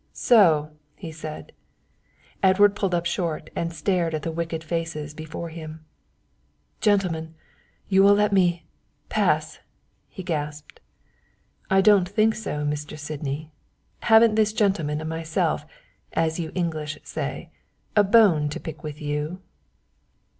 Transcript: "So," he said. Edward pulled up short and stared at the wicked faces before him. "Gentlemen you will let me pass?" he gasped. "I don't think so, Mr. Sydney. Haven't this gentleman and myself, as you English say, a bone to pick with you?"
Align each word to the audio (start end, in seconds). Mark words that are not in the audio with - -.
"So," 0.13 0.71
he 0.95 1.11
said. 1.11 1.51
Edward 2.41 2.75
pulled 2.75 2.95
up 2.95 3.05
short 3.05 3.51
and 3.55 3.71
stared 3.71 4.15
at 4.15 4.23
the 4.23 4.31
wicked 4.31 4.63
faces 4.63 5.13
before 5.13 5.49
him. 5.49 5.85
"Gentlemen 6.79 7.35
you 7.87 8.01
will 8.01 8.15
let 8.15 8.33
me 8.33 8.65
pass?" 9.09 9.59
he 10.09 10.23
gasped. 10.23 10.79
"I 11.69 11.81
don't 11.81 12.09
think 12.09 12.33
so, 12.33 12.65
Mr. 12.65 12.97
Sydney. 12.97 13.51
Haven't 13.99 14.33
this 14.33 14.53
gentleman 14.53 15.01
and 15.01 15.09
myself, 15.11 15.67
as 16.13 16.39
you 16.39 16.51
English 16.55 16.97
say, 17.03 17.51
a 17.95 18.03
bone 18.03 18.49
to 18.49 18.59
pick 18.59 18.81
with 18.81 18.99
you?" 19.03 19.39